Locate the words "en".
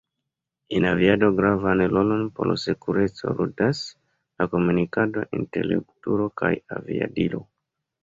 0.77-0.87